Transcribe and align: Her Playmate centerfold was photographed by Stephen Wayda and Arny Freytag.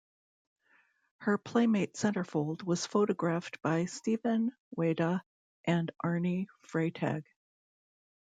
Her 1.19 1.37
Playmate 1.37 1.93
centerfold 1.93 2.63
was 2.63 2.87
photographed 2.87 3.61
by 3.61 3.85
Stephen 3.85 4.51
Wayda 4.75 5.21
and 5.65 5.91
Arny 6.03 6.47
Freytag. 6.67 7.23